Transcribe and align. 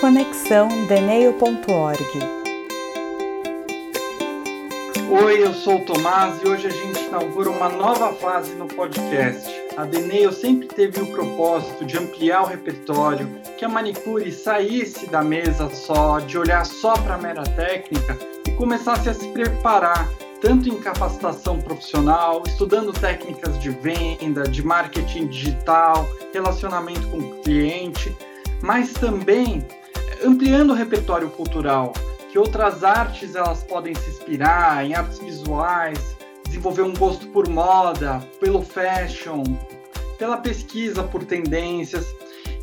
Conexão 0.00 0.68
Deneio.org. 0.86 2.18
Oi, 5.10 5.42
eu 5.42 5.54
sou 5.54 5.76
o 5.76 5.84
Tomás 5.84 6.42
e 6.42 6.48
hoje 6.48 6.66
a 6.66 6.70
gente 6.70 7.04
inaugura 7.04 7.50
uma 7.50 7.68
nova 7.68 8.12
fase 8.14 8.54
no 8.54 8.66
podcast. 8.66 9.50
A 9.76 9.84
Deneio 9.84 10.32
sempre 10.32 10.66
teve 10.68 11.00
o 11.00 11.06
propósito 11.06 11.84
de 11.84 11.96
ampliar 11.96 12.42
o 12.42 12.46
repertório, 12.46 13.28
que 13.56 13.64
a 13.64 13.68
manicure 13.68 14.30
saísse 14.32 15.06
da 15.06 15.22
mesa 15.22 15.70
só, 15.70 16.18
de 16.18 16.36
olhar 16.36 16.66
só 16.66 16.94
para 16.94 17.14
a 17.14 17.18
mera 17.18 17.44
técnica 17.44 18.18
e 18.46 18.50
começasse 18.52 19.08
a 19.08 19.14
se 19.14 19.28
preparar 19.28 20.08
tanto 20.40 20.68
em 20.68 20.78
capacitação 20.78 21.58
profissional, 21.58 22.42
estudando 22.46 22.92
técnicas 22.92 23.58
de 23.58 23.70
venda, 23.70 24.42
de 24.42 24.62
marketing 24.62 25.26
digital, 25.28 26.06
relacionamento 26.34 27.06
com 27.08 27.18
o 27.18 27.42
cliente, 27.42 28.14
mas 28.60 28.92
também 28.92 29.66
ampliando 30.24 30.70
o 30.70 30.74
repertório 30.74 31.28
cultural, 31.30 31.92
que 32.30 32.38
outras 32.38 32.82
artes 32.82 33.34
elas 33.34 33.62
podem 33.62 33.94
se 33.94 34.10
inspirar 34.10 34.84
em 34.84 34.94
artes 34.94 35.18
visuais, 35.18 36.16
desenvolver 36.46 36.82
um 36.82 36.94
gosto 36.94 37.26
por 37.28 37.48
moda, 37.48 38.20
pelo 38.40 38.62
fashion, 38.62 39.42
pela 40.18 40.36
pesquisa 40.36 41.02
por 41.02 41.24
tendências. 41.24 42.06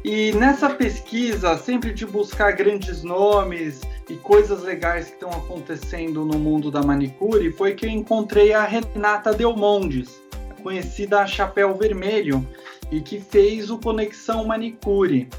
E 0.04 0.32
nessa 0.34 0.70
pesquisa, 0.70 1.58
sempre 1.58 1.94
de 1.94 2.06
buscar 2.06 2.54
grandes 2.54 3.04
nomes, 3.04 3.82
e 4.10 4.16
coisas 4.16 4.64
legais 4.64 5.08
que 5.08 5.14
estão 5.14 5.30
acontecendo 5.30 6.26
no 6.26 6.38
mundo 6.38 6.70
da 6.70 6.82
manicure 6.82 7.52
foi 7.52 7.76
que 7.76 7.86
eu 7.86 7.90
encontrei 7.90 8.52
a 8.52 8.66
Renata 8.66 9.34
Delmondes, 9.34 10.22
conhecida 10.62 11.22
a 11.22 11.28
Chapéu 11.28 11.76
Vermelho, 11.76 12.46
e 12.92 13.00
que 13.00 13.22
fez 13.22 13.70
o 13.70 13.78
Conexão 13.78 14.46
Manicure. 14.46 15.30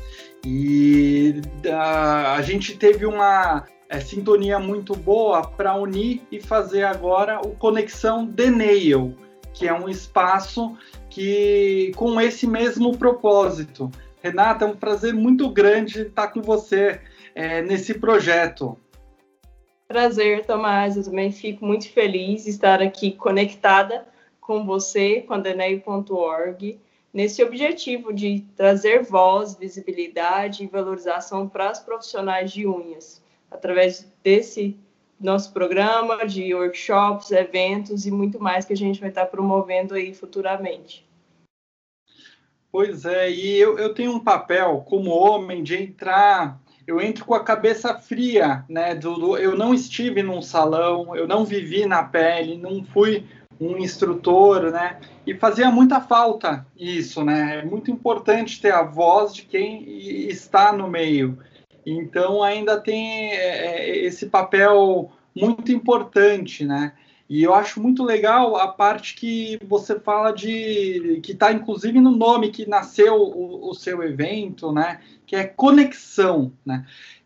E 0.45 1.42
a, 1.71 2.35
a 2.35 2.43
gente 2.43 2.77
teve 2.77 3.07
uma 3.07 3.65
é, 3.89 4.01
sintonia 4.01 4.59
muito 4.59 4.95
boa 4.95 5.47
para 5.47 5.75
unir 5.75 6.23
e 6.31 6.41
fazer 6.41 6.85
agora 6.85 7.41
o 7.41 7.51
Conexão 7.51 8.27
The 8.27 8.51
Nail, 8.51 9.15
que 9.53 9.69
é 9.69 9.73
um 9.75 9.89
espaço 9.89 10.77
que 11.11 11.93
com 11.97 12.21
esse 12.21 12.47
mesmo 12.47 12.97
propósito. 12.97 13.91
Renata, 14.23 14.65
é 14.65 14.69
um 14.69 14.77
prazer 14.77 15.13
muito 15.13 15.49
grande 15.51 16.03
estar 16.03 16.29
com 16.29 16.41
você 16.41 17.01
é, 17.35 17.61
nesse 17.61 17.95
projeto. 17.95 18.79
Prazer, 19.87 20.47
Tomás. 20.47 20.97
Eu 20.97 21.05
também 21.05 21.31
fico 21.31 21.67
muito 21.67 21.91
feliz 21.91 22.45
de 22.45 22.51
estar 22.51 22.81
aqui 22.81 23.13
conectada 23.13 24.07
com 24.41 24.65
você, 24.65 25.21
com 25.21 25.35
a 25.35 25.39
Deneio.org, 25.39 26.81
nesse 27.13 27.43
objetivo 27.43 28.13
de 28.13 28.45
trazer 28.57 29.03
voz, 29.03 29.55
visibilidade 29.55 30.65
e 30.65 30.67
valorização 30.67 31.49
para 31.49 31.71
as 31.71 31.81
profissionais 31.81 32.51
de 32.51 32.67
unhas, 32.67 33.23
através 33.51 34.11
desse 34.23 34.77
nosso 35.21 35.53
programa 35.53 36.27
de 36.27 36.55
workshops, 36.55 37.31
eventos 37.31 38.07
e 38.07 38.11
muito 38.11 38.41
mais 38.41 38.65
que 38.65 38.73
a 38.73 38.77
gente 38.77 38.99
vai 38.99 39.11
estar 39.11 39.27
promovendo 39.27 39.95
aí 39.95 40.13
futuramente. 40.13 41.07
Pois 42.71 43.05
é, 43.05 43.31
e 43.31 43.59
eu, 43.59 43.79
eu 43.79 43.93
tenho 43.93 44.13
um 44.13 44.21
papel 44.21 44.83
como 44.89 45.11
homem 45.11 45.63
de 45.63 45.77
entrar 45.77 46.59
eu 46.87 47.01
entro 47.01 47.25
com 47.25 47.35
a 47.35 47.45
cabeça 47.45 47.95
fria, 47.95 48.65
né? 48.69 48.95
Do, 48.95 49.15
do, 49.15 49.37
eu 49.37 49.57
não 49.57 49.73
estive 49.73 50.23
num 50.23 50.43
salão, 50.43 51.15
eu 51.15 51.27
não 51.27 51.45
vivi 51.45 51.87
na 51.87 52.03
pele, 52.03 52.57
não 52.57 52.85
fui 52.85 53.25
um 53.63 53.79
instrutor, 53.79 54.71
né? 54.71 54.99
E 55.27 55.35
fazia 55.35 55.71
muita 55.71 56.01
falta 56.01 56.67
isso, 56.77 57.25
né? 57.25 57.61
É 57.61 57.65
muito 57.65 57.91
importante 57.91 58.61
ter 58.61 58.73
a 58.73 58.83
voz 58.83 59.35
de 59.35 59.43
quem 59.43 59.85
está 60.29 60.73
no 60.73 60.89
meio. 60.89 61.39
Então 61.87 62.43
ainda 62.43 62.81
tem 62.81 63.33
é, 63.33 63.37
é 63.37 63.99
esse 64.05 64.27
papel 64.27 65.11
muito 65.35 65.71
importante, 65.71 66.65
né? 66.65 66.93
E 67.29 67.43
eu 67.43 67.55
acho 67.55 67.81
muito 67.81 68.05
legal 68.05 68.57
a 68.57 68.69
parte 68.69 69.15
que 69.15 69.59
você 69.67 69.99
fala 69.99 70.33
de 70.33 71.21
que 71.23 71.33
está 71.33 71.51
inclusive 71.53 71.99
no 72.01 72.11
nome 72.11 72.51
que 72.51 72.69
nasceu 72.69 73.15
o, 73.15 73.71
o, 73.71 73.75
seu 73.75 74.03
evento, 74.03 74.71
né? 74.73 75.01
Que 75.25 75.37
é 75.37 75.45
conexão, 75.45 76.53
né? 76.67 76.85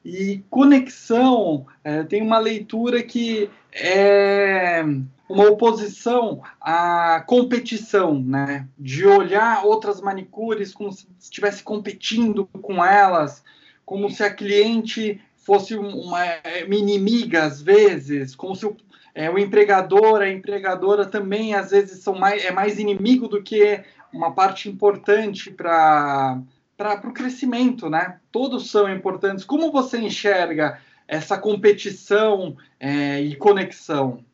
E 0.08 0.44
conexão 0.48 1.66
é, 1.82 2.04
tem 2.04 2.22
uma 2.22 2.38
leitura 2.38 3.02
que 3.02 3.50
é 3.72 4.80
uma 5.28 5.48
oposição 5.50 6.42
à 6.60 7.24
competição, 7.26 8.22
né? 8.22 8.68
De 8.78 9.04
olhar 9.04 9.64
outras 9.64 10.00
manicures 10.00 10.72
como 10.72 10.92
se 10.92 11.08
estivesse 11.18 11.60
competindo 11.60 12.46
com 12.62 12.84
elas, 12.84 13.42
como 13.84 14.08
se 14.08 14.22
a 14.22 14.32
cliente 14.32 15.20
fosse 15.34 15.74
uma, 15.74 16.22
uma 16.64 16.74
inimiga 16.76 17.42
às 17.42 17.60
vezes, 17.60 18.36
como 18.36 18.54
se 18.54 18.64
o 18.64 18.76
é, 19.12 19.30
o 19.30 19.38
empregador, 19.38 20.20
a 20.20 20.28
empregadora 20.28 21.06
também 21.06 21.54
às 21.54 21.70
vezes 21.70 22.00
são 22.00 22.14
mais, 22.14 22.44
é 22.44 22.52
mais 22.52 22.78
inimigo 22.78 23.26
do 23.26 23.42
que 23.42 23.82
uma 24.12 24.32
parte 24.32 24.68
importante 24.68 25.50
para 25.50 26.38
para 26.76 27.08
o 27.08 27.12
crescimento, 27.12 27.88
né? 27.88 28.20
Todos 28.30 28.70
são 28.70 28.88
importantes. 28.88 29.44
Como 29.44 29.72
você 29.72 29.98
enxerga 29.98 30.80
essa 31.08 31.38
competição 31.38 32.56
é, 32.78 33.20
e 33.20 33.34
conexão? 33.36 34.24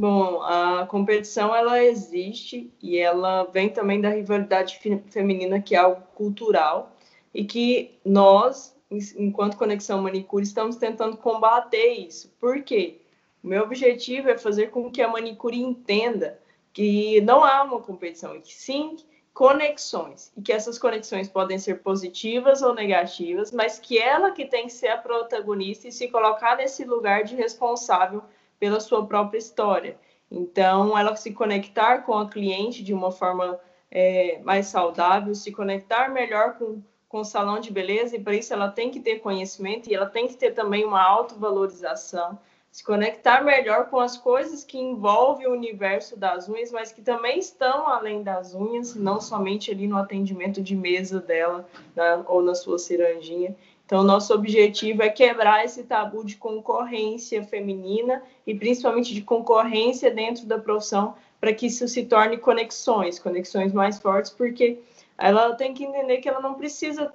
Bom, 0.00 0.42
a 0.42 0.86
competição 0.86 1.54
ela 1.54 1.82
existe 1.82 2.72
e 2.82 2.98
ela 2.98 3.44
vem 3.44 3.68
também 3.68 4.00
da 4.00 4.10
rivalidade 4.10 4.78
feminina, 5.08 5.60
que 5.60 5.74
é 5.74 5.78
algo 5.78 6.02
cultural 6.14 6.96
e 7.32 7.44
que 7.44 7.98
nós, 8.04 8.76
enquanto 8.90 9.56
Conexão 9.56 10.02
Manicure, 10.02 10.44
estamos 10.44 10.76
tentando 10.76 11.16
combater 11.16 11.92
isso. 11.92 12.28
Por 12.40 12.62
quê? 12.62 13.00
O 13.42 13.46
meu 13.46 13.62
objetivo 13.62 14.28
é 14.28 14.36
fazer 14.36 14.70
com 14.70 14.90
que 14.90 15.00
a 15.00 15.08
manicure 15.08 15.58
entenda 15.58 16.40
que 16.72 17.20
não 17.20 17.44
há 17.44 17.62
uma 17.62 17.80
competição, 17.80 18.34
e 18.34 18.40
que 18.40 18.52
sim 18.52 18.96
conexões, 19.34 20.32
e 20.36 20.40
que 20.40 20.52
essas 20.52 20.78
conexões 20.78 21.28
podem 21.28 21.58
ser 21.58 21.82
positivas 21.82 22.62
ou 22.62 22.72
negativas, 22.72 23.50
mas 23.50 23.80
que 23.80 23.98
ela 23.98 24.30
que 24.30 24.46
tem 24.46 24.66
que 24.66 24.72
ser 24.72 24.88
a 24.88 24.96
protagonista 24.96 25.88
e 25.88 25.92
se 25.92 26.06
colocar 26.06 26.56
nesse 26.56 26.84
lugar 26.84 27.24
de 27.24 27.34
responsável 27.34 28.22
pela 28.60 28.78
sua 28.78 29.04
própria 29.04 29.38
história. 29.38 29.98
Então, 30.30 30.96
ela 30.96 31.16
se 31.16 31.32
conectar 31.32 31.98
com 32.02 32.16
a 32.16 32.28
cliente 32.28 32.82
de 32.84 32.94
uma 32.94 33.10
forma 33.10 33.58
é, 33.90 34.38
mais 34.44 34.66
saudável, 34.68 35.34
se 35.34 35.50
conectar 35.50 36.08
melhor 36.08 36.56
com, 36.56 36.80
com 37.08 37.18
o 37.18 37.24
salão 37.24 37.58
de 37.58 37.72
beleza, 37.72 38.14
e 38.14 38.20
para 38.20 38.36
isso 38.36 38.54
ela 38.54 38.68
tem 38.68 38.88
que 38.88 39.00
ter 39.00 39.18
conhecimento 39.18 39.90
e 39.90 39.94
ela 39.94 40.06
tem 40.06 40.28
que 40.28 40.36
ter 40.36 40.52
também 40.52 40.84
uma 40.84 41.02
autovalorização 41.02 42.38
se 42.74 42.82
conectar 42.82 43.44
melhor 43.44 43.88
com 43.88 44.00
as 44.00 44.16
coisas 44.16 44.64
que 44.64 44.76
envolvem 44.76 45.46
o 45.46 45.52
universo 45.52 46.18
das 46.18 46.48
unhas, 46.48 46.72
mas 46.72 46.90
que 46.90 47.00
também 47.00 47.38
estão 47.38 47.86
além 47.86 48.20
das 48.20 48.52
unhas, 48.52 48.96
não 48.96 49.20
somente 49.20 49.70
ali 49.70 49.86
no 49.86 49.96
atendimento 49.96 50.60
de 50.60 50.74
mesa 50.74 51.20
dela 51.20 51.68
né, 51.94 52.24
ou 52.26 52.42
na 52.42 52.52
sua 52.52 52.76
ciranjinha. 52.76 53.54
Então, 53.86 54.02
nosso 54.02 54.34
objetivo 54.34 55.04
é 55.04 55.08
quebrar 55.08 55.64
esse 55.64 55.84
tabu 55.84 56.24
de 56.24 56.34
concorrência 56.34 57.44
feminina 57.44 58.24
e 58.44 58.56
principalmente 58.56 59.14
de 59.14 59.22
concorrência 59.22 60.10
dentro 60.10 60.44
da 60.44 60.58
profissão, 60.58 61.14
para 61.40 61.54
que 61.54 61.66
isso 61.66 61.86
se 61.86 62.04
torne 62.06 62.38
conexões, 62.38 63.20
conexões 63.20 63.72
mais 63.72 64.00
fortes, 64.00 64.32
porque 64.32 64.80
ela 65.16 65.54
tem 65.54 65.72
que 65.72 65.84
entender 65.84 66.16
que 66.16 66.28
ela 66.28 66.40
não 66.40 66.54
precisa 66.54 67.12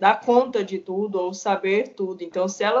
dar 0.00 0.22
conta 0.22 0.64
de 0.64 0.78
tudo 0.78 1.20
ou 1.20 1.34
saber 1.34 1.88
tudo. 1.88 2.24
Então, 2.24 2.48
se 2.48 2.64
ela 2.64 2.80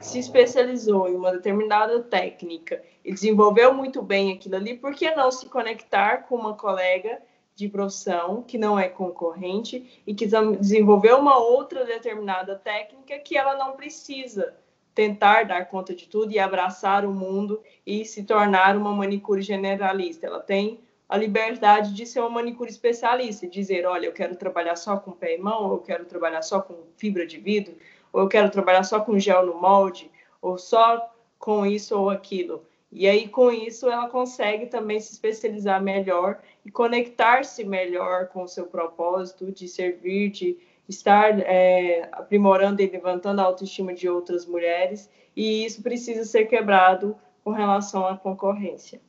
se 0.00 0.18
especializou 0.18 1.08
em 1.08 1.14
uma 1.14 1.32
determinada 1.32 2.00
técnica 2.02 2.82
e 3.04 3.12
desenvolveu 3.12 3.72
muito 3.74 4.02
bem 4.02 4.32
aquilo 4.32 4.56
ali, 4.56 4.74
por 4.74 4.94
que 4.94 5.10
não 5.14 5.30
se 5.30 5.46
conectar 5.46 6.28
com 6.28 6.36
uma 6.36 6.54
colega 6.54 7.20
de 7.54 7.68
profissão 7.68 8.42
que 8.42 8.56
não 8.56 8.78
é 8.78 8.88
concorrente 8.88 10.00
e 10.06 10.14
que 10.14 10.26
desenvolveu 10.26 11.18
uma 11.18 11.38
outra 11.38 11.84
determinada 11.84 12.54
técnica 12.54 13.18
que 13.18 13.36
ela 13.36 13.56
não 13.56 13.72
precisa 13.72 14.54
tentar 14.94 15.44
dar 15.44 15.64
conta 15.66 15.94
de 15.94 16.06
tudo 16.06 16.32
e 16.32 16.38
abraçar 16.38 17.04
o 17.04 17.12
mundo 17.12 17.60
e 17.86 18.04
se 18.04 18.24
tornar 18.24 18.76
uma 18.76 18.92
manicure 18.92 19.42
generalista. 19.42 20.26
Ela 20.26 20.40
tem 20.40 20.80
a 21.08 21.16
liberdade 21.16 21.94
de 21.94 22.04
ser 22.04 22.20
uma 22.20 22.28
manicure 22.28 22.70
especialista, 22.70 23.46
dizer, 23.46 23.86
olha, 23.86 24.06
eu 24.06 24.12
quero 24.12 24.36
trabalhar 24.36 24.76
só 24.76 24.96
com 24.96 25.10
pé 25.10 25.36
e 25.36 25.38
mão, 25.38 25.72
eu 25.72 25.78
quero 25.78 26.04
trabalhar 26.04 26.42
só 26.42 26.60
com 26.60 26.74
fibra 26.96 27.26
de 27.26 27.38
vidro, 27.38 27.74
ou 28.12 28.22
eu 28.22 28.28
quero 28.28 28.50
trabalhar 28.50 28.82
só 28.84 29.00
com 29.00 29.18
gel 29.18 29.46
no 29.46 29.60
molde, 29.60 30.10
ou 30.40 30.58
só 30.58 31.12
com 31.38 31.64
isso 31.64 31.98
ou 31.98 32.10
aquilo. 32.10 32.64
E 32.90 33.06
aí, 33.06 33.28
com 33.28 33.50
isso, 33.50 33.88
ela 33.88 34.08
consegue 34.08 34.66
também 34.66 34.98
se 34.98 35.12
especializar 35.12 35.82
melhor 35.82 36.40
e 36.64 36.70
conectar-se 36.70 37.62
melhor 37.64 38.28
com 38.28 38.44
o 38.44 38.48
seu 38.48 38.66
propósito 38.66 39.52
de 39.52 39.68
servir, 39.68 40.30
de 40.30 40.58
estar 40.88 41.38
é, 41.40 42.08
aprimorando 42.12 42.80
e 42.80 42.86
levantando 42.86 43.40
a 43.40 43.44
autoestima 43.44 43.92
de 43.92 44.08
outras 44.08 44.46
mulheres. 44.46 45.10
E 45.36 45.66
isso 45.66 45.82
precisa 45.82 46.24
ser 46.24 46.46
quebrado 46.46 47.14
com 47.44 47.50
relação 47.50 48.06
à 48.06 48.16
concorrência. 48.16 49.00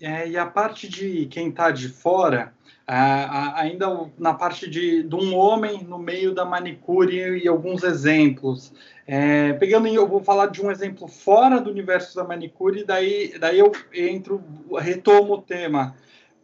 É, 0.00 0.28
e 0.28 0.36
a 0.36 0.46
parte 0.46 0.88
de 0.88 1.26
quem 1.26 1.48
está 1.48 1.70
de 1.70 1.88
fora, 1.88 2.52
ainda 2.86 4.08
na 4.18 4.34
parte 4.34 4.68
de, 4.68 5.02
de, 5.02 5.14
um 5.14 5.34
homem 5.34 5.82
no 5.84 5.98
meio 5.98 6.34
da 6.34 6.44
manicure 6.44 7.42
e 7.42 7.48
alguns 7.48 7.82
exemplos. 7.82 8.72
É, 9.06 9.52
pegando, 9.54 9.86
eu 9.88 10.06
vou 10.06 10.22
falar 10.22 10.46
de 10.46 10.62
um 10.62 10.70
exemplo 10.70 11.08
fora 11.08 11.60
do 11.60 11.70
universo 11.70 12.16
da 12.16 12.24
manicure, 12.24 12.84
daí, 12.84 13.38
daí 13.38 13.58
eu 13.58 13.72
entro, 13.92 14.42
retomo 14.78 15.34
o 15.34 15.42
tema. 15.42 15.94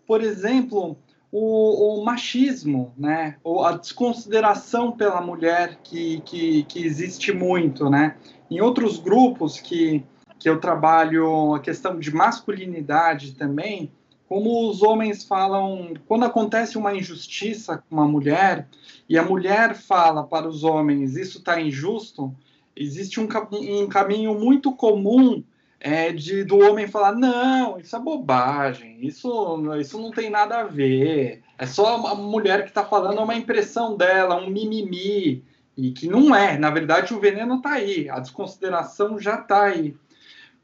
Por 0.06 0.22
exemplo, 0.22 0.96
o, 1.32 2.00
o, 2.00 2.04
machismo, 2.04 2.92
né? 2.96 3.36
Ou 3.44 3.64
a 3.64 3.76
desconsideração 3.76 4.92
pela 4.92 5.20
mulher 5.20 5.78
que, 5.82 6.20
que, 6.22 6.64
que 6.64 6.84
existe 6.84 7.32
muito, 7.32 7.88
né? 7.88 8.16
Em 8.50 8.60
outros 8.60 8.98
grupos 8.98 9.60
que, 9.60 10.02
que 10.40 10.48
eu 10.48 10.58
trabalho 10.58 11.54
a 11.54 11.60
questão 11.60 11.98
de 12.00 12.12
masculinidade 12.12 13.32
também, 13.32 13.92
como 14.26 14.70
os 14.70 14.82
homens 14.82 15.22
falam, 15.22 15.92
quando 16.08 16.24
acontece 16.24 16.78
uma 16.78 16.96
injustiça 16.96 17.76
com 17.76 17.94
uma 17.94 18.08
mulher 18.08 18.66
e 19.06 19.18
a 19.18 19.22
mulher 19.22 19.74
fala 19.74 20.24
para 20.24 20.48
os 20.48 20.64
homens 20.64 21.14
isso 21.14 21.38
está 21.38 21.60
injusto, 21.60 22.34
existe 22.74 23.20
um, 23.20 23.28
um, 23.52 23.86
caminho 23.86 24.34
muito 24.34 24.72
comum 24.72 25.44
é, 25.78 26.10
de 26.10 26.42
do 26.42 26.58
homem 26.58 26.86
falar 26.86 27.12
não, 27.12 27.78
isso 27.78 27.94
é 27.94 27.98
bobagem, 27.98 28.98
isso 29.02 29.62
isso 29.78 30.00
não 30.00 30.10
tem 30.10 30.30
nada 30.30 30.60
a 30.60 30.64
ver, 30.64 31.42
é 31.58 31.66
só 31.66 32.06
a 32.06 32.14
mulher 32.14 32.62
que 32.62 32.68
está 32.70 32.84
falando 32.84 33.18
é 33.18 33.22
uma 33.22 33.36
impressão 33.36 33.94
dela, 33.94 34.40
um 34.40 34.48
mimimi 34.48 35.44
e 35.76 35.90
que 35.90 36.06
não 36.06 36.34
é, 36.34 36.56
na 36.56 36.70
verdade 36.70 37.12
o 37.12 37.20
veneno 37.20 37.56
está 37.56 37.72
aí, 37.72 38.08
a 38.08 38.20
desconsideração 38.20 39.18
já 39.18 39.34
está 39.34 39.64
aí. 39.64 39.94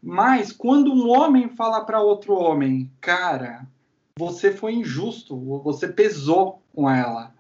Mas 0.02 0.52
quando 0.52 0.92
um 0.92 1.08
homem 1.08 1.48
fala 1.48 1.84
para 1.84 2.00
outro 2.00 2.34
homem, 2.34 2.90
cara, 3.00 3.66
você 4.18 4.52
foi 4.52 4.74
injusto, 4.74 5.36
você 5.62 5.88
pesou 5.88 6.62
com 6.74 6.88
ela. 6.88 7.34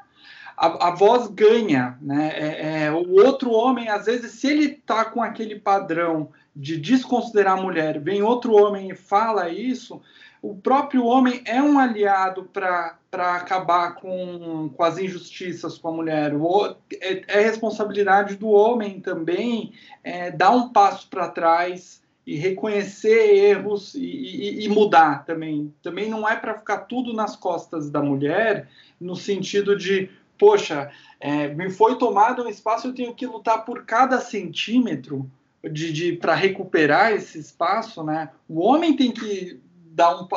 A, 0.56 0.88
a 0.88 0.90
voz 0.90 1.28
ganha, 1.28 1.98
né? 2.00 2.32
É, 2.34 2.84
é, 2.84 2.92
o 2.92 3.14
outro 3.24 3.50
homem, 3.50 3.88
às 3.88 4.06
vezes, 4.06 4.32
se 4.32 4.46
ele 4.46 4.68
tá 4.68 5.04
com 5.04 5.22
aquele 5.22 5.60
padrão 5.60 6.30
de 6.54 6.78
desconsiderar 6.78 7.58
a 7.58 7.62
mulher, 7.62 8.00
vem 8.00 8.22
outro 8.22 8.54
homem 8.54 8.90
e 8.90 8.94
fala 8.94 9.50
isso, 9.50 10.00
o 10.40 10.54
próprio 10.54 11.04
homem 11.04 11.42
é 11.44 11.62
um 11.62 11.78
aliado 11.78 12.44
para 12.52 12.96
acabar 13.12 13.96
com, 13.96 14.70
com 14.74 14.82
as 14.82 14.96
injustiças 14.96 15.76
com 15.76 15.88
a 15.88 15.92
mulher. 15.92 16.34
O, 16.34 16.76
é, 17.00 17.22
é 17.26 17.40
responsabilidade 17.40 18.36
do 18.36 18.48
homem 18.48 19.00
também 19.00 19.72
é, 20.04 20.30
dar 20.30 20.50
um 20.50 20.68
passo 20.68 21.08
para 21.08 21.28
trás 21.28 22.02
e 22.26 22.34
reconhecer 22.36 23.36
erros 23.36 23.94
e, 23.94 24.00
e, 24.00 24.64
e 24.64 24.68
mudar 24.68 25.24
também. 25.24 25.72
Também 25.80 26.10
não 26.10 26.28
é 26.28 26.34
para 26.34 26.58
ficar 26.58 26.78
tudo 26.78 27.12
nas 27.12 27.36
costas 27.36 27.88
da 27.88 28.02
mulher, 28.02 28.68
no 29.00 29.14
sentido 29.14 29.76
de, 29.76 30.10
poxa, 30.36 30.90
é, 31.20 31.48
me 31.48 31.70
foi 31.70 31.96
tomado 31.96 32.42
um 32.42 32.48
espaço, 32.48 32.88
eu 32.88 32.94
tenho 32.94 33.14
que 33.14 33.26
lutar 33.26 33.64
por 33.64 33.84
cada 33.84 34.20
centímetro 34.20 35.30
de, 35.62 35.92
de 35.92 36.12
para 36.14 36.34
recuperar 36.34 37.12
esse 37.12 37.38
espaço, 37.38 38.02
né? 38.02 38.30
O 38.48 38.60
homem 38.60 38.96
tem 38.96 39.12
que 39.12 39.60
dar 39.92 40.20
um 40.20 40.28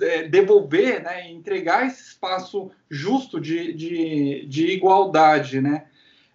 é, 0.00 0.28
devolver, 0.28 1.02
né? 1.02 1.30
Entregar 1.30 1.86
esse 1.86 2.02
espaço 2.02 2.70
justo 2.88 3.40
de, 3.40 3.72
de, 3.72 4.46
de 4.46 4.66
igualdade, 4.68 5.60
né? 5.60 5.86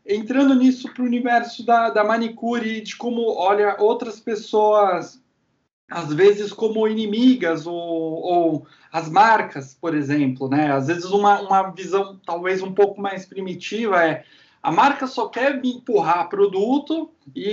Entrando 0.07 0.55
nisso 0.55 0.91
para 0.93 1.03
o 1.03 1.05
universo 1.05 1.65
da, 1.65 1.89
da 1.89 2.03
manicure, 2.03 2.81
de 2.81 2.95
como 2.95 3.35
olha 3.35 3.75
outras 3.79 4.19
pessoas, 4.19 5.21
às 5.89 6.13
vezes 6.13 6.53
como 6.53 6.87
inimigas, 6.87 7.67
ou, 7.67 7.75
ou 7.75 8.67
as 8.91 9.09
marcas, 9.09 9.73
por 9.73 9.93
exemplo, 9.95 10.49
né? 10.49 10.71
Às 10.71 10.87
vezes 10.87 11.05
uma, 11.05 11.41
uma 11.41 11.69
visão 11.71 12.19
talvez 12.25 12.61
um 12.61 12.73
pouco 12.73 13.01
mais 13.01 13.25
primitiva 13.25 14.03
é 14.03 14.23
a 14.61 14.71
marca 14.71 15.07
só 15.07 15.29
quer 15.29 15.61
me 15.61 15.75
empurrar 15.75 16.29
produto 16.29 17.09
e, 17.35 17.49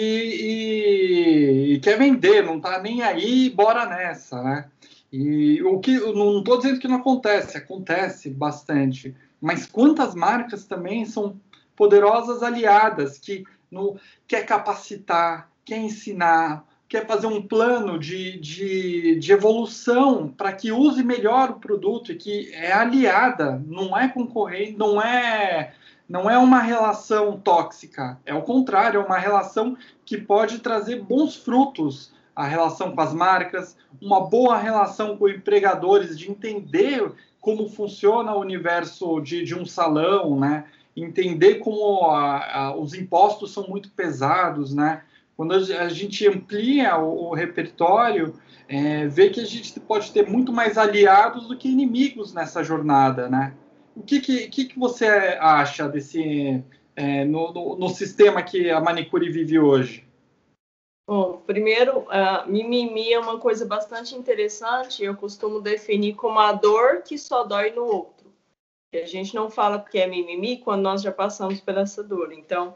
e, 1.70 1.74
e 1.74 1.80
quer 1.80 1.98
vender, 1.98 2.44
não 2.44 2.56
está 2.56 2.80
nem 2.80 3.02
aí, 3.02 3.50
bora 3.50 3.86
nessa, 3.86 4.42
né? 4.42 4.64
E 5.12 5.62
o 5.62 5.78
que 5.78 5.96
não 5.96 6.40
estou 6.40 6.56
dizendo 6.56 6.80
que 6.80 6.88
não 6.88 6.96
acontece, 6.96 7.56
acontece 7.56 8.28
bastante. 8.30 9.14
Mas 9.40 9.64
quantas 9.64 10.12
marcas 10.12 10.64
também 10.64 11.04
são 11.04 11.38
poderosas 11.76 12.42
aliadas 12.42 13.18
que 13.18 13.44
no, 13.70 13.96
quer 14.26 14.46
capacitar, 14.46 15.50
quer 15.64 15.78
ensinar, 15.78 16.64
quer 16.88 17.06
fazer 17.06 17.26
um 17.26 17.42
plano 17.42 17.98
de, 17.98 18.38
de, 18.38 19.18
de 19.18 19.32
evolução 19.32 20.28
para 20.28 20.52
que 20.52 20.70
use 20.70 21.02
melhor 21.02 21.50
o 21.50 21.58
produto 21.58 22.12
e 22.12 22.16
que 22.16 22.52
é 22.52 22.72
aliada, 22.72 23.60
não 23.66 23.98
é 23.98 24.08
concorrente, 24.08 24.76
não 24.76 25.00
é 25.02 25.74
não 26.06 26.28
é 26.28 26.36
uma 26.36 26.60
relação 26.60 27.40
tóxica, 27.40 28.20
é 28.26 28.34
o 28.34 28.42
contrário, 28.42 29.00
é 29.00 29.04
uma 29.04 29.18
relação 29.18 29.76
que 30.04 30.18
pode 30.18 30.58
trazer 30.58 31.02
bons 31.02 31.34
frutos. 31.34 32.12
A 32.36 32.46
relação 32.46 32.94
com 32.94 33.00
as 33.00 33.14
marcas, 33.14 33.76
uma 34.02 34.20
boa 34.20 34.58
relação 34.58 35.16
com 35.16 35.28
empregadores, 35.28 36.18
de 36.18 36.30
entender 36.30 37.12
como 37.40 37.68
funciona 37.68 38.34
o 38.34 38.40
universo 38.40 39.20
de, 39.20 39.44
de 39.44 39.54
um 39.54 39.64
salão, 39.64 40.38
né? 40.38 40.64
Entender 40.96 41.56
como 41.56 42.06
a, 42.10 42.58
a, 42.58 42.76
os 42.76 42.94
impostos 42.94 43.52
são 43.52 43.66
muito 43.68 43.90
pesados, 43.90 44.74
né? 44.74 45.02
Quando 45.36 45.52
a 45.54 45.88
gente 45.88 46.28
amplia 46.28 46.96
o, 46.96 47.30
o 47.30 47.34
repertório, 47.34 48.34
é, 48.68 49.06
vê 49.06 49.30
que 49.30 49.40
a 49.40 49.44
gente 49.44 49.78
pode 49.80 50.12
ter 50.12 50.28
muito 50.28 50.52
mais 50.52 50.78
aliados 50.78 51.48
do 51.48 51.56
que 51.56 51.68
inimigos 51.68 52.32
nessa 52.32 52.62
jornada, 52.62 53.28
né? 53.28 53.54
O 53.96 54.02
que, 54.02 54.20
que, 54.20 54.64
que 54.64 54.78
você 54.78 55.06
acha 55.40 55.88
desse 55.88 56.62
é, 56.96 57.24
no, 57.24 57.52
no, 57.52 57.76
no, 57.76 57.88
sistema 57.88 58.42
que 58.42 58.70
a 58.70 58.80
manicure 58.80 59.30
vive 59.30 59.58
hoje? 59.58 60.06
Bom, 61.06 61.42
primeiro, 61.46 62.00
uh, 62.00 62.48
mimimi 62.50 63.12
é 63.12 63.18
uma 63.18 63.38
coisa 63.38 63.66
bastante 63.66 64.14
interessante. 64.14 65.04
Eu 65.04 65.14
costumo 65.14 65.60
definir 65.60 66.14
como 66.14 66.38
a 66.38 66.52
dor 66.52 67.02
que 67.02 67.18
só 67.18 67.44
dói 67.44 67.70
no 67.72 68.06
a 68.98 69.06
gente 69.06 69.34
não 69.34 69.50
fala 69.50 69.78
porque 69.78 69.98
é 69.98 70.06
mimimi 70.06 70.58
quando 70.58 70.82
nós 70.82 71.02
já 71.02 71.12
passamos 71.12 71.60
por 71.60 71.76
essa 71.76 72.02
dor. 72.02 72.32
Então, 72.32 72.72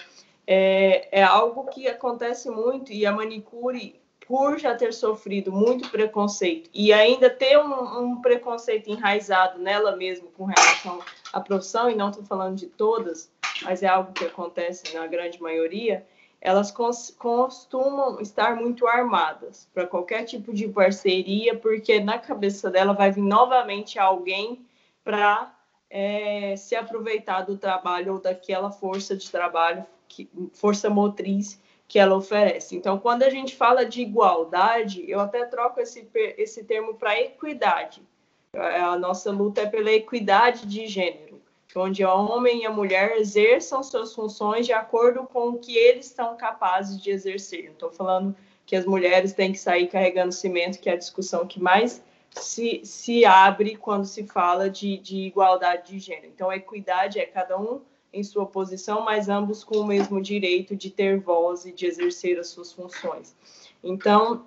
é, 0.47 1.21
é 1.21 1.23
algo 1.23 1.65
que 1.67 1.87
acontece 1.87 2.51
muito 2.51 2.93
e 2.93 3.05
a 3.05 3.13
manicure, 3.13 4.01
por 4.27 4.59
já 4.59 4.75
ter 4.75 4.93
sofrido 4.93 5.51
muito 5.51 5.91
preconceito 5.91 6.69
e 6.75 6.93
ainda 6.93 7.31
ter 7.31 7.59
um, 7.59 8.01
um 8.01 8.21
preconceito 8.21 8.91
enraizado 8.91 9.59
nela 9.59 9.97
mesma 9.97 10.29
com 10.37 10.45
relação 10.45 11.01
à 11.33 11.41
profissão, 11.41 11.91
e 11.91 11.95
não 11.95 12.11
estou 12.11 12.25
falando 12.25 12.57
de 12.57 12.67
todas, 12.67 13.31
mas 13.63 13.83
é 13.83 13.87
algo 13.87 14.13
que 14.13 14.27
acontece 14.27 14.95
na 14.95 15.07
grande 15.07 15.41
maioria, 15.41 16.07
elas 16.41 16.71
costumam 16.71 18.21
estar 18.21 18.55
muito 18.55 18.87
armadas 18.87 19.69
para 19.75 19.87
qualquer 19.87 20.25
tipo 20.25 20.53
de 20.53 20.69
parceria, 20.69 21.59
porque 21.59 21.99
na 21.99 22.19
cabeça 22.19 22.71
dela 22.71 22.93
vai 22.93 23.11
vir 23.11 23.23
novamente 23.23 23.99
alguém 23.99 24.65
para 25.03 25.53
é, 25.91 26.55
se 26.57 26.75
aproveitar 26.75 27.43
do 27.43 27.57
trabalho 27.57 28.15
ou 28.15 28.21
daquela 28.21 28.71
força 28.71 29.17
de 29.17 29.31
trabalho, 29.31 29.85
que, 30.07 30.29
força 30.53 30.91
motriz 30.91 31.61
que 31.87 31.99
ela 31.99 32.15
oferece. 32.15 32.77
Então, 32.77 32.99
quando 32.99 33.23
a 33.23 33.31
gente 33.31 33.57
fala 33.57 33.85
de 33.85 34.03
igualdade, 34.03 35.05
eu 35.11 35.19
até 35.19 35.47
troco 35.47 35.81
esse, 35.81 36.07
esse 36.37 36.63
termo 36.65 36.95
para 36.95 37.19
equidade. 37.19 38.03
A 38.55 38.99
nossa 38.99 39.31
luta 39.31 39.63
é 39.63 39.67
pela 39.67 39.91
equidade 39.91 40.67
de 40.67 40.87
gênero, 40.87 41.41
onde 41.75 42.05
o 42.05 42.09
homem 42.09 42.63
e 42.63 42.67
a 42.67 42.71
mulher 42.71 43.17
exerçam 43.17 43.83
suas 43.83 44.15
funções 44.15 44.67
de 44.67 44.73
acordo 44.73 45.25
com 45.25 45.51
o 45.51 45.59
que 45.59 45.77
eles 45.77 46.07
estão 46.07 46.37
capazes 46.37 47.01
de 47.01 47.11
exercer. 47.11 47.71
Estou 47.71 47.91
falando 47.91 48.37
que 48.67 48.77
as 48.77 48.85
mulheres 48.85 49.33
têm 49.33 49.53
que 49.53 49.59
sair 49.59 49.87
carregando 49.87 50.33
cimento, 50.33 50.79
que 50.79 50.91
é 50.91 50.93
a 50.93 50.97
discussão 50.97 51.47
que 51.47 51.61
mais 51.61 52.03
se, 52.41 52.81
se 52.85 53.25
abre 53.25 53.77
quando 53.77 54.05
se 54.05 54.27
fala 54.27 54.71
de, 54.71 54.99
de 54.99 55.17
igualdade 55.19 55.93
de 55.93 55.99
gênero. 55.99 56.27
Então, 56.27 56.53
equidade 56.53 57.19
é 57.19 57.27
cada 57.27 57.59
um 57.59 57.81
em 58.13 58.23
sua 58.23 58.47
posição, 58.47 59.03
mas 59.03 59.29
ambos 59.29 59.63
com 59.63 59.79
o 59.79 59.87
mesmo 59.87 60.21
direito 60.21 60.75
de 60.75 60.91
ter 60.91 61.19
voz 61.19 61.65
e 61.67 61.73
de 61.73 61.87
exercer 61.87 62.39
as 62.39 62.49
suas 62.49 62.73
funções. 62.73 63.37
Então, 63.83 64.47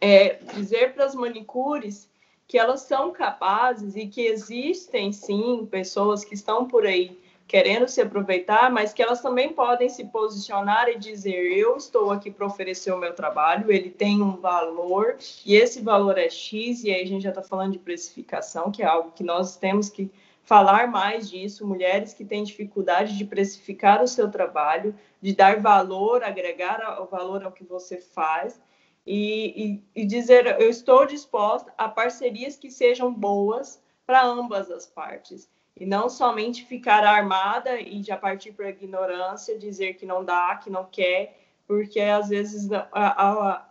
é, 0.00 0.34
dizer 0.54 0.94
para 0.94 1.04
as 1.04 1.14
manicures 1.14 2.08
que 2.48 2.58
elas 2.58 2.80
são 2.80 3.12
capazes 3.12 3.94
e 3.94 4.06
que 4.06 4.22
existem 4.22 5.12
sim 5.12 5.68
pessoas 5.70 6.24
que 6.24 6.34
estão 6.34 6.66
por 6.66 6.84
aí 6.84 7.19
querendo 7.50 7.88
se 7.88 8.00
aproveitar, 8.00 8.70
mas 8.70 8.92
que 8.92 9.02
elas 9.02 9.20
também 9.20 9.52
podem 9.52 9.88
se 9.88 10.04
posicionar 10.04 10.88
e 10.88 10.96
dizer: 10.96 11.34
eu 11.58 11.76
estou 11.76 12.12
aqui 12.12 12.30
para 12.30 12.46
oferecer 12.46 12.92
o 12.92 12.96
meu 12.96 13.12
trabalho, 13.12 13.72
ele 13.72 13.90
tem 13.90 14.22
um 14.22 14.36
valor 14.36 15.16
e 15.44 15.56
esse 15.56 15.82
valor 15.82 16.16
é 16.16 16.30
X, 16.30 16.84
e 16.84 16.92
aí 16.92 17.02
a 17.02 17.06
gente 17.06 17.24
já 17.24 17.30
está 17.30 17.42
falando 17.42 17.72
de 17.72 17.80
precificação, 17.80 18.70
que 18.70 18.84
é 18.84 18.86
algo 18.86 19.10
que 19.10 19.24
nós 19.24 19.56
temos 19.56 19.88
que 19.88 20.08
falar 20.44 20.86
mais 20.86 21.28
disso. 21.28 21.66
Mulheres 21.66 22.14
que 22.14 22.24
têm 22.24 22.44
dificuldade 22.44 23.18
de 23.18 23.24
precificar 23.24 24.00
o 24.00 24.06
seu 24.06 24.30
trabalho, 24.30 24.94
de 25.20 25.34
dar 25.34 25.58
valor, 25.60 26.22
agregar 26.22 27.02
o 27.02 27.06
valor 27.06 27.42
ao 27.42 27.50
que 27.50 27.64
você 27.64 27.96
faz. 27.96 28.60
e, 29.04 29.80
e, 29.96 30.02
e 30.02 30.06
dizer 30.06 30.46
eu 30.60 30.70
estou 30.70 31.04
disposta 31.04 31.74
a 31.76 31.88
parcerias 31.88 32.56
que 32.56 32.70
sejam 32.70 33.12
boas 33.12 33.82
para 34.06 34.24
ambas 34.24 34.70
as 34.70 34.86
partes 34.86 35.48
e 35.80 35.86
não 35.86 36.10
somente 36.10 36.62
ficar 36.66 37.02
armada 37.04 37.80
e 37.80 38.02
já 38.02 38.14
partir 38.14 38.52
para 38.52 38.66
a 38.66 38.70
ignorância, 38.70 39.58
dizer 39.58 39.94
que 39.94 40.04
não 40.04 40.22
dá, 40.22 40.54
que 40.56 40.68
não 40.68 40.84
quer, 40.84 41.40
porque 41.66 41.98
às 41.98 42.28
vezes 42.28 42.68
há, 42.92 43.64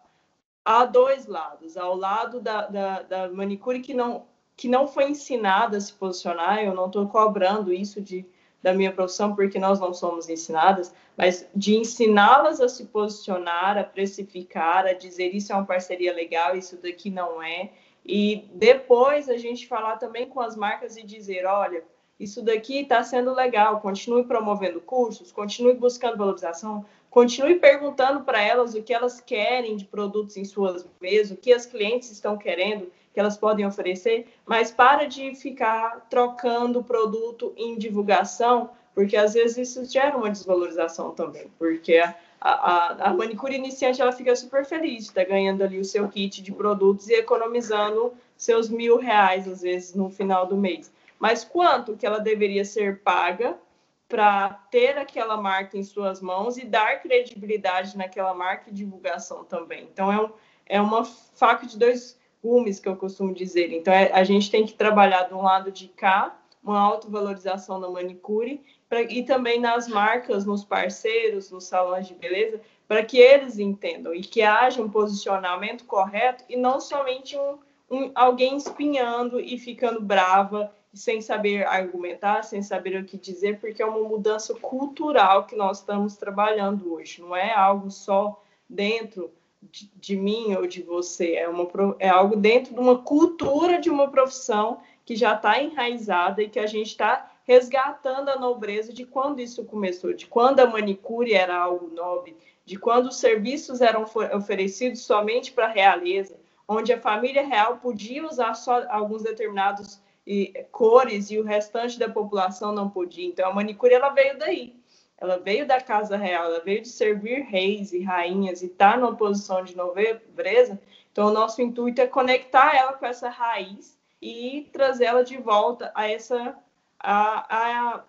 há 0.66 0.86
dois 0.86 1.28
lados. 1.28 1.78
Ao 1.78 1.96
lado 1.96 2.42
da, 2.42 2.66
da, 2.66 3.02
da, 3.04 3.30
manicure 3.30 3.80
que 3.80 3.94
não, 3.94 4.26
que 4.58 4.68
não 4.68 4.88
foi 4.88 5.12
ensinada 5.12 5.78
a 5.78 5.82
se 5.82 5.94
posicionar, 5.94 6.64
eu 6.64 6.74
não 6.74 6.88
estou 6.88 7.08
cobrando 7.08 7.72
isso 7.72 8.02
de, 8.02 8.26
da 8.60 8.74
minha 8.74 8.92
profissão, 8.92 9.36
porque 9.36 9.60
nós 9.60 9.80
não 9.80 9.94
somos 9.94 10.28
ensinadas, 10.28 10.92
mas 11.16 11.48
de 11.56 11.76
ensiná-las 11.76 12.60
a 12.60 12.68
se 12.68 12.86
posicionar, 12.86 13.78
a 13.78 13.84
precificar, 13.84 14.88
a 14.88 14.94
dizer 14.94 15.36
isso 15.36 15.52
é 15.52 15.56
uma 15.56 15.66
parceria 15.66 16.12
legal, 16.12 16.56
isso 16.56 16.76
daqui 16.82 17.12
não 17.12 17.40
é. 17.40 17.70
E 18.04 18.50
depois 18.56 19.30
a 19.30 19.38
gente 19.38 19.68
falar 19.68 19.98
também 19.98 20.28
com 20.28 20.42
as 20.42 20.56
marcas 20.56 20.98
e 20.98 21.04
dizer, 21.04 21.46
olha, 21.46 21.84
isso 22.20 22.42
daqui 22.42 22.80
está 22.80 23.02
sendo 23.02 23.34
legal, 23.34 23.80
continue 23.80 24.26
promovendo 24.26 24.82
cursos, 24.82 25.32
continue 25.32 25.74
buscando 25.74 26.18
valorização, 26.18 26.86
continue 27.10 27.56
perguntando 27.56 28.22
para 28.22 28.42
elas 28.42 28.76
o 28.76 28.84
que 28.84 28.94
elas 28.94 29.22
querem 29.22 29.78
de 29.78 29.86
produtos 29.86 30.36
em 30.36 30.44
suas 30.44 30.86
mesas, 31.00 31.32
o 31.32 31.38
que 31.38 31.54
as 31.54 31.66
clientes 31.66 32.12
estão 32.12 32.38
querendo, 32.38 32.92
que 33.14 33.20
elas 33.20 33.38
podem 33.38 33.66
oferecer, 33.66 34.28
mas 34.46 34.70
para 34.70 35.06
de 35.06 35.34
ficar 35.34 36.08
trocando 36.10 36.84
produto 36.84 37.54
em 37.56 37.78
divulgação, 37.78 38.70
porque 38.94 39.16
às 39.16 39.34
vezes 39.34 39.70
isso 39.70 39.92
gera 39.92 40.18
uma 40.18 40.30
desvalorização 40.30 41.12
também, 41.12 41.50
porque 41.58 41.98
a, 41.98 42.16
a, 42.42 43.10
a 43.10 43.14
manicure 43.14 43.56
iniciante 43.56 44.02
ela 44.02 44.12
fica 44.12 44.36
super 44.36 44.66
feliz 44.66 45.06
de 45.06 45.10
estar 45.10 45.24
tá 45.24 45.30
ganhando 45.30 45.64
ali 45.64 45.80
o 45.80 45.86
seu 45.86 46.08
kit 46.10 46.42
de 46.42 46.52
produtos 46.52 47.08
e 47.08 47.14
economizando 47.14 48.14
seus 48.36 48.70
mil 48.70 48.98
reais, 48.98 49.48
às 49.48 49.62
vezes, 49.62 49.94
no 49.96 50.10
final 50.10 50.46
do 50.46 50.56
mês. 50.56 50.92
Mas 51.20 51.44
quanto 51.44 51.98
que 51.98 52.06
ela 52.06 52.20
deveria 52.20 52.64
ser 52.64 53.02
paga 53.04 53.60
para 54.08 54.50
ter 54.72 54.98
aquela 54.98 55.38
marca 55.38 55.78
em 55.78 55.84
suas 55.84 56.20
mãos 56.20 56.58
e 56.58 56.66
dar 56.66 57.00
credibilidade 57.00 57.96
naquela 57.96 58.34
marca 58.34 58.70
e 58.70 58.74
divulgação 58.74 59.44
também. 59.44 59.88
Então, 59.92 60.12
é, 60.12 60.20
um, 60.20 60.32
é 60.66 60.82
uma 60.82 61.06
faca 61.06 61.68
de 61.68 61.78
dois 61.78 62.20
gumes, 62.44 62.80
que 62.80 62.90
eu 62.90 62.96
costumo 62.96 63.34
dizer. 63.34 63.72
Então, 63.72 63.94
é, 63.94 64.12
a 64.12 64.24
gente 64.24 64.50
tem 64.50 64.66
que 64.66 64.74
trabalhar 64.74 65.32
um 65.32 65.44
lado 65.44 65.72
de 65.72 65.90
cá, 65.90 66.36
uma 66.64 66.80
autovalorização 66.80 67.80
da 67.80 67.88
manicure, 67.88 68.64
pra, 68.88 69.04
e 69.04 69.24
também 69.24 69.60
nas 69.60 69.88
marcas, 69.88 70.44
nos 70.44 70.66
parceiros, 70.66 71.52
nos 71.52 71.66
salões 71.66 72.08
de 72.08 72.16
beleza, 72.16 72.60
para 72.88 73.06
que 73.06 73.20
eles 73.20 73.60
entendam 73.60 74.16
e 74.16 74.22
que 74.22 74.42
haja 74.42 74.82
um 74.82 74.90
posicionamento 74.90 75.86
correto 75.86 76.44
e 76.50 76.58
não 76.58 76.80
somente 76.80 77.38
um, 77.38 77.60
um 77.92 78.12
alguém 78.16 78.58
espinhando 78.58 79.40
e 79.40 79.60
ficando 79.60 80.02
brava 80.02 80.74
sem 80.94 81.22
saber 81.22 81.66
argumentar, 81.68 82.44
sem 82.44 82.64
saber 82.64 83.00
o 83.00 83.06
que 83.06 83.18
dizer, 83.18 83.60
porque 83.60 83.82
é 83.82 83.86
uma 83.86 84.08
mudança 84.08 84.56
cultural 84.56 85.46
que 85.46 85.56
nós 85.56 85.80
estamos 85.80 86.16
trabalhando 86.16 86.94
hoje. 86.94 87.22
Não 87.22 87.36
é 87.36 87.54
algo 87.54 87.92
só 87.92 88.42
dentro 88.68 89.32
de, 89.62 89.92
de 89.96 90.16
mim 90.16 90.56
ou 90.56 90.66
de 90.66 90.82
você, 90.82 91.34
é, 91.34 91.48
uma, 91.48 91.68
é 92.00 92.10
algo 92.10 92.36
dentro 92.36 92.74
de 92.74 92.80
uma 92.80 93.00
cultura 93.00 93.80
de 93.80 93.90
uma 93.90 94.10
profissão 94.10 94.80
que 95.06 95.16
já 95.16 95.36
está 95.36 95.62
enraizada 95.62 96.42
e 96.42 96.50
que 96.50 96.60
a 96.60 96.68
gente 96.68 96.88
está 96.88 97.32
resgatando 97.44 98.30
a 98.30 98.38
nobreza 98.38 98.94
de 98.94 99.06
quando 99.06 99.40
isso 99.40 99.66
começou, 99.66 100.14
de 100.14 100.28
quando 100.28 100.60
a 100.60 100.68
manicure 100.68 101.34
era 101.34 101.58
algo 101.58 101.88
nobre, 101.88 102.38
de 102.64 102.78
quando 102.78 103.08
os 103.08 103.18
serviços 103.18 103.82
eram 103.82 104.06
oferecidos 104.36 105.02
somente 105.02 105.52
para 105.52 105.66
a 105.66 105.72
realeza, 105.72 106.40
onde 106.68 106.94
a 106.94 107.02
família 107.02 107.46
real 107.46 107.78
podia 107.78 108.24
usar 108.28 108.54
só 108.54 108.86
alguns 108.90 109.24
determinados 109.24 110.00
e 110.32 110.64
cores 110.72 111.32
e 111.32 111.40
o 111.40 111.44
restante 111.44 111.98
da 111.98 112.08
população 112.08 112.72
não 112.72 112.88
podia. 112.88 113.26
Então 113.26 113.50
a 113.50 113.54
manicure 113.54 113.96
ela 113.96 114.10
veio 114.10 114.38
daí. 114.38 114.76
Ela 115.18 115.38
veio 115.38 115.66
da 115.66 115.82
casa 115.82 116.16
real, 116.16 116.46
ela 116.46 116.60
veio 116.60 116.84
de 116.84 116.88
servir 116.88 117.42
reis 117.42 117.92
e 117.94 118.04
rainhas 118.04 118.62
e 118.62 118.70
tá 118.70 118.96
numa 118.96 119.16
posição 119.16 119.64
de 119.64 119.76
nobreza. 119.76 120.80
Então 121.12 121.30
o 121.30 121.34
nosso 121.34 121.64
intuito 121.64 122.00
é 122.00 122.06
conectar 122.06 122.76
ela 122.76 122.94
com 122.94 123.08
essa 123.08 123.28
raiz 123.28 123.98
e 124.22 124.70
trazê-la 124.72 125.24
de 125.24 125.36
volta 125.38 125.92
a 125.96 126.08
essa 126.08 126.56
a, 127.00 127.58
a, 127.58 128.04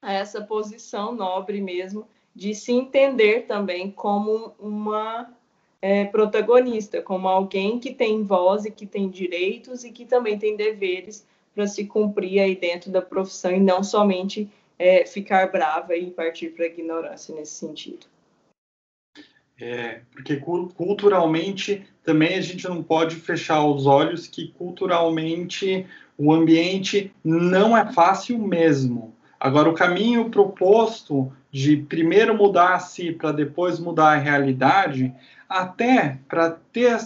a 0.00 0.12
essa 0.12 0.40
posição 0.40 1.12
nobre 1.14 1.60
mesmo 1.60 2.08
de 2.34 2.54
se 2.54 2.72
entender 2.72 3.42
também 3.42 3.90
como 3.90 4.54
uma 4.58 5.30
é, 5.82 6.06
protagonista, 6.06 7.02
como 7.02 7.28
alguém 7.28 7.78
que 7.78 7.92
tem 7.92 8.22
voz 8.22 8.64
e 8.64 8.70
que 8.70 8.86
tem 8.86 9.10
direitos 9.10 9.84
e 9.84 9.92
que 9.92 10.06
também 10.06 10.38
tem 10.38 10.56
deveres 10.56 11.30
para 11.54 11.66
se 11.66 11.86
cumprir 11.86 12.40
aí 12.40 12.56
dentro 12.56 12.90
da 12.90 13.02
profissão 13.02 13.52
e 13.52 13.60
não 13.60 13.82
somente 13.82 14.50
é, 14.78 15.04
ficar 15.06 15.50
brava 15.50 15.96
e 15.96 16.10
partir 16.10 16.48
para 16.48 16.64
a 16.64 16.68
ignorância 16.68 17.34
nesse 17.34 17.52
sentido. 17.54 18.06
É, 19.60 20.00
porque 20.10 20.36
culturalmente 20.36 21.86
também 22.02 22.34
a 22.34 22.40
gente 22.40 22.68
não 22.68 22.82
pode 22.82 23.14
fechar 23.16 23.64
os 23.64 23.86
olhos 23.86 24.26
que 24.26 24.48
culturalmente 24.48 25.86
o 26.18 26.32
ambiente 26.32 27.12
não 27.22 27.76
é 27.76 27.92
fácil 27.92 28.38
mesmo. 28.38 29.14
Agora, 29.38 29.68
o 29.68 29.74
caminho 29.74 30.30
proposto 30.30 31.32
de 31.50 31.76
primeiro 31.76 32.36
mudar 32.36 32.74
a 32.74 32.78
si 32.78 33.12
para 33.12 33.30
depois 33.30 33.78
mudar 33.78 34.12
a 34.14 34.16
realidade, 34.16 35.12
até 35.48 36.18
para 36.28 36.50
ter 36.72 36.96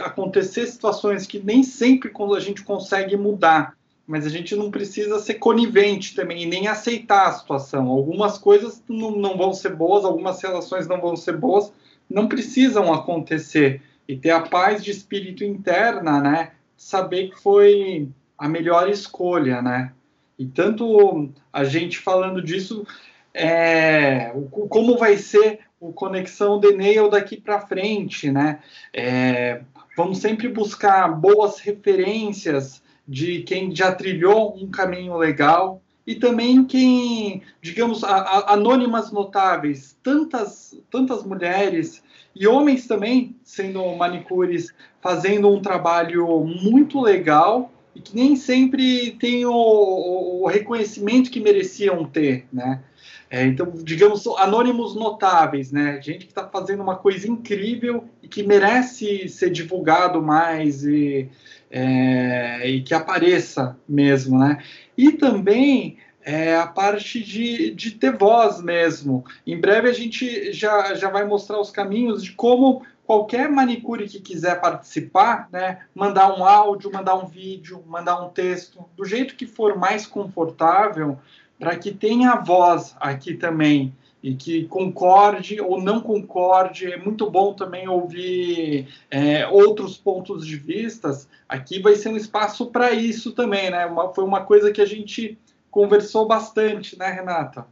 acontecer 0.00 0.66
situações 0.66 1.26
que 1.26 1.38
nem 1.38 1.62
sempre 1.62 2.10
a 2.34 2.40
gente 2.40 2.64
consegue 2.64 3.16
mudar, 3.16 3.76
mas 4.10 4.26
a 4.26 4.28
gente 4.28 4.56
não 4.56 4.72
precisa 4.72 5.20
ser 5.20 5.34
conivente 5.34 6.16
também 6.16 6.42
e 6.42 6.46
nem 6.46 6.66
aceitar 6.66 7.28
a 7.28 7.32
situação. 7.32 7.86
Algumas 7.86 8.36
coisas 8.36 8.82
não, 8.88 9.12
não 9.12 9.38
vão 9.38 9.54
ser 9.54 9.72
boas, 9.76 10.04
algumas 10.04 10.42
relações 10.42 10.88
não 10.88 11.00
vão 11.00 11.14
ser 11.14 11.36
boas, 11.36 11.72
não 12.08 12.26
precisam 12.26 12.92
acontecer. 12.92 13.80
E 14.08 14.16
ter 14.16 14.30
a 14.30 14.40
paz 14.40 14.82
de 14.82 14.90
espírito 14.90 15.44
interna, 15.44 16.20
né? 16.20 16.50
Saber 16.76 17.30
que 17.30 17.40
foi 17.40 18.08
a 18.36 18.48
melhor 18.48 18.90
escolha, 18.90 19.62
né? 19.62 19.92
E 20.36 20.44
tanto 20.44 21.30
a 21.52 21.62
gente 21.62 22.00
falando 22.00 22.42
disso, 22.42 22.84
é, 23.32 24.32
como 24.68 24.98
vai 24.98 25.18
ser 25.18 25.60
o 25.78 25.92
Conexão 25.92 26.58
Deneil 26.58 27.08
daqui 27.08 27.40
para 27.40 27.64
frente, 27.64 28.28
né? 28.28 28.58
É, 28.92 29.60
vamos 29.96 30.18
sempre 30.18 30.48
buscar 30.48 31.06
boas 31.06 31.60
referências 31.60 32.82
de 33.10 33.42
quem 33.42 33.74
já 33.74 33.92
trilhou 33.92 34.56
um 34.56 34.70
caminho 34.70 35.16
legal 35.16 35.82
e 36.06 36.14
também 36.14 36.64
quem, 36.64 37.42
digamos, 37.60 38.04
a, 38.04 38.14
a, 38.14 38.52
anônimas 38.52 39.10
notáveis, 39.10 39.98
tantas, 40.00 40.78
tantas 40.88 41.24
mulheres 41.24 42.04
e 42.36 42.46
homens 42.46 42.86
também 42.86 43.34
sendo 43.42 43.84
manicures, 43.96 44.72
fazendo 45.02 45.52
um 45.52 45.60
trabalho 45.60 46.44
muito 46.44 47.00
legal 47.00 47.72
e 47.96 48.00
que 48.00 48.14
nem 48.14 48.36
sempre 48.36 49.10
tem 49.18 49.44
o, 49.44 49.52
o, 49.52 50.46
reconhecimento 50.46 51.32
que 51.32 51.40
mereciam 51.40 52.04
ter, 52.04 52.46
né? 52.52 52.80
É, 53.28 53.44
então, 53.44 53.72
digamos, 53.82 54.26
anônimos 54.38 54.94
notáveis, 54.94 55.72
né? 55.72 56.00
Gente 56.02 56.26
que 56.26 56.32
está 56.32 56.48
fazendo 56.48 56.82
uma 56.82 56.96
coisa 56.96 57.28
incrível 57.28 58.04
e 58.22 58.28
que 58.28 58.42
merece 58.42 59.28
ser 59.28 59.50
divulgado 59.50 60.20
mais 60.20 60.84
e, 60.84 61.28
é, 61.70 62.68
e 62.68 62.82
que 62.82 62.92
apareça 62.92 63.76
mesmo, 63.88 64.38
né? 64.38 64.62
E 64.96 65.12
também 65.12 65.98
é, 66.22 66.56
a 66.56 66.66
parte 66.66 67.22
de, 67.22 67.70
de 67.74 67.92
ter 67.92 68.16
voz 68.16 68.60
mesmo. 68.60 69.24
Em 69.46 69.58
breve 69.58 69.88
a 69.88 69.92
gente 69.92 70.52
já, 70.52 70.94
já 70.94 71.08
vai 71.08 71.24
mostrar 71.24 71.60
os 71.60 71.70
caminhos 71.70 72.22
de 72.22 72.32
como 72.32 72.82
qualquer 73.06 73.48
manicure 73.50 74.08
que 74.08 74.20
quiser 74.20 74.60
participar, 74.60 75.48
né, 75.50 75.80
mandar 75.92 76.32
um 76.38 76.44
áudio, 76.44 76.92
mandar 76.92 77.16
um 77.16 77.26
vídeo, 77.26 77.82
mandar 77.86 78.22
um 78.22 78.28
texto, 78.28 78.84
do 78.96 79.04
jeito 79.04 79.34
que 79.34 79.46
for 79.46 79.76
mais 79.76 80.06
confortável, 80.06 81.18
para 81.58 81.76
que 81.76 81.90
tenha 81.90 82.36
voz 82.36 82.94
aqui 83.00 83.34
também 83.34 83.92
e 84.22 84.34
que 84.34 84.66
concorde 84.66 85.60
ou 85.60 85.80
não 85.80 86.00
concorde. 86.00 86.92
É 86.92 86.96
muito 86.96 87.30
bom 87.30 87.54
também 87.54 87.88
ouvir 87.88 88.88
é, 89.10 89.46
outros 89.48 89.96
pontos 89.96 90.46
de 90.46 90.56
vistas. 90.56 91.28
Aqui 91.48 91.80
vai 91.80 91.94
ser 91.94 92.10
um 92.10 92.16
espaço 92.16 92.66
para 92.66 92.92
isso 92.92 93.32
também, 93.32 93.70
né? 93.70 93.86
Uma, 93.86 94.12
foi 94.12 94.24
uma 94.24 94.44
coisa 94.44 94.72
que 94.72 94.80
a 94.80 94.86
gente 94.86 95.38
conversou 95.70 96.26
bastante, 96.26 96.98
né, 96.98 97.10
Renata? 97.10 97.66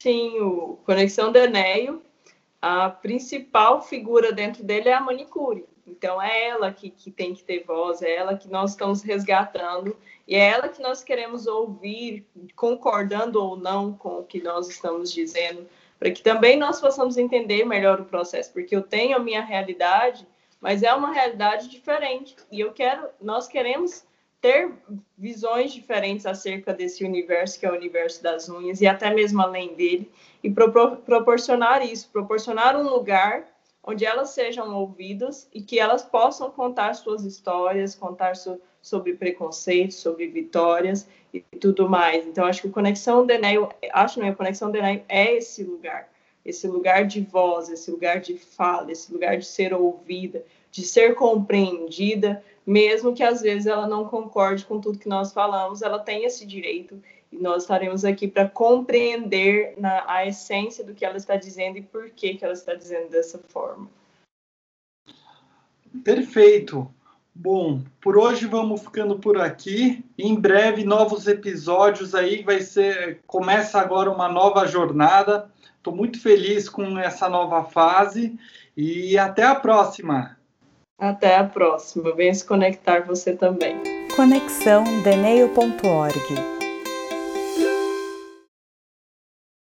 Sim, 0.00 0.40
o 0.40 0.78
Conexão 0.84 1.30
Daneio, 1.30 2.02
a 2.60 2.88
principal 2.88 3.82
figura 3.82 4.32
dentro 4.32 4.64
dele 4.64 4.88
é 4.88 4.94
a 4.94 5.00
manicure. 5.00 5.66
Então 5.90 6.22
é 6.22 6.48
ela 6.48 6.72
que, 6.72 6.90
que 6.90 7.10
tem 7.10 7.34
que 7.34 7.42
ter 7.42 7.64
voz, 7.64 8.00
é 8.00 8.14
ela 8.14 8.36
que 8.36 8.48
nós 8.48 8.70
estamos 8.70 9.02
resgatando 9.02 9.96
e 10.26 10.36
é 10.36 10.48
ela 10.50 10.68
que 10.68 10.80
nós 10.80 11.02
queremos 11.02 11.46
ouvir, 11.46 12.24
concordando 12.54 13.42
ou 13.42 13.56
não 13.56 13.92
com 13.92 14.20
o 14.20 14.24
que 14.24 14.40
nós 14.40 14.68
estamos 14.68 15.12
dizendo, 15.12 15.66
para 15.98 16.10
que 16.10 16.22
também 16.22 16.56
nós 16.56 16.80
possamos 16.80 17.18
entender 17.18 17.64
melhor 17.64 18.00
o 18.00 18.04
processo, 18.04 18.52
porque 18.52 18.74
eu 18.74 18.82
tenho 18.82 19.16
a 19.16 19.20
minha 19.20 19.42
realidade, 19.42 20.26
mas 20.60 20.82
é 20.82 20.94
uma 20.94 21.12
realidade 21.12 21.68
diferente. 21.68 22.36
E 22.50 22.60
eu 22.60 22.72
quero, 22.72 23.08
nós 23.20 23.48
queremos 23.48 24.04
ter 24.40 24.72
visões 25.18 25.72
diferentes 25.72 26.24
acerca 26.24 26.72
desse 26.72 27.04
universo 27.04 27.60
que 27.60 27.66
é 27.66 27.70
o 27.70 27.74
universo 27.74 28.22
das 28.22 28.48
unhas 28.48 28.80
e 28.80 28.86
até 28.86 29.12
mesmo 29.12 29.42
além 29.42 29.74
dele 29.74 30.10
e 30.42 30.50
pro 30.50 30.96
proporcionar 30.96 31.84
isso, 31.84 32.08
proporcionar 32.10 32.74
um 32.74 32.88
lugar 32.88 33.46
onde 33.90 34.04
elas 34.04 34.30
sejam 34.30 34.72
ouvidas 34.74 35.48
e 35.52 35.60
que 35.60 35.80
elas 35.80 36.02
possam 36.02 36.50
contar 36.50 36.94
suas 36.94 37.24
histórias, 37.24 37.94
contar 37.94 38.36
so 38.36 38.60
sobre 38.82 39.12
preconceitos, 39.14 39.96
sobre 39.96 40.26
vitórias 40.28 41.06
e 41.34 41.40
tudo 41.60 41.86
mais. 41.88 42.26
Então 42.26 42.46
acho 42.46 42.62
que 42.62 42.68
o 42.68 42.72
Conexão 42.72 43.26
Denéio, 43.26 43.68
acho 43.92 44.18
não, 44.18 44.28
a 44.28 44.34
Conexão 44.34 44.70
Denéio 44.70 45.02
é 45.06 45.34
esse 45.34 45.62
lugar, 45.62 46.08
esse 46.46 46.66
lugar 46.66 47.04
de 47.04 47.20
voz, 47.20 47.68
esse 47.68 47.90
lugar 47.90 48.20
de 48.20 48.38
fala, 48.38 48.90
esse 48.90 49.12
lugar 49.12 49.36
de 49.36 49.44
ser 49.44 49.74
ouvida, 49.74 50.42
de 50.70 50.82
ser 50.82 51.14
compreendida, 51.14 52.42
mesmo 52.66 53.12
que 53.12 53.22
às 53.22 53.42
vezes 53.42 53.66
ela 53.66 53.86
não 53.86 54.06
concorde 54.06 54.64
com 54.64 54.80
tudo 54.80 54.98
que 54.98 55.08
nós 55.08 55.30
falamos, 55.30 55.82
ela 55.82 55.98
tem 55.98 56.24
esse 56.24 56.46
direito 56.46 57.02
e 57.32 57.38
nós 57.38 57.62
estaremos 57.62 58.04
aqui 58.04 58.26
para 58.26 58.48
compreender 58.48 59.74
na, 59.78 60.04
a 60.06 60.26
essência 60.26 60.84
do 60.84 60.94
que 60.94 61.04
ela 61.04 61.16
está 61.16 61.36
dizendo 61.36 61.78
e 61.78 61.82
por 61.82 62.10
que, 62.10 62.34
que 62.34 62.44
ela 62.44 62.54
está 62.54 62.74
dizendo 62.74 63.08
dessa 63.10 63.38
forma. 63.38 63.88
Perfeito. 66.04 66.92
Bom, 67.34 67.82
por 68.00 68.18
hoje 68.18 68.46
vamos 68.46 68.82
ficando 68.82 69.18
por 69.18 69.40
aqui. 69.40 70.04
Em 70.18 70.34
breve 70.34 70.84
novos 70.84 71.26
episódios 71.26 72.14
aí 72.14 72.42
vai 72.42 72.60
ser 72.60 73.20
começa 73.26 73.80
agora 73.80 74.10
uma 74.10 74.28
nova 74.28 74.66
jornada. 74.66 75.50
Estou 75.76 75.94
muito 75.94 76.20
feliz 76.20 76.68
com 76.68 76.98
essa 76.98 77.28
nova 77.28 77.64
fase 77.64 78.38
e 78.76 79.16
até 79.16 79.44
a 79.44 79.54
próxima. 79.54 80.36
Até 80.98 81.36
a 81.36 81.44
próxima. 81.44 82.14
Venha 82.14 82.34
se 82.34 82.44
conectar 82.44 83.06
você 83.06 83.34
também. 83.34 83.76
Conexão 84.14 84.84
Deneio.org 85.02 86.59